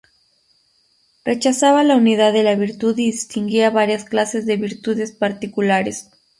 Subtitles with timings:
[1.25, 6.09] Rechazaba la unidad de la virtud y distinguía varias clases de virtudes particulares.